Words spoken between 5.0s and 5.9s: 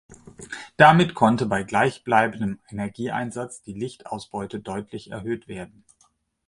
erhöht werden.